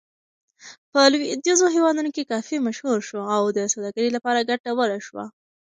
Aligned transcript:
په 0.91 0.99
لویدیځو 1.11 1.65
هېوادونو 1.75 2.09
کې 2.15 2.29
کافي 2.31 2.57
مشهور 2.67 2.97
شو 3.07 3.19
او 3.35 3.43
د 3.57 3.59
سوداګرۍ 3.73 4.09
لپاره 4.13 4.47
ګټوره 4.49 4.97
شوه. 5.07 5.25